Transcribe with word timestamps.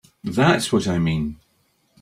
That's 0.23 0.71
what 0.73 0.87
I 0.87 0.97
mean. 0.97 1.39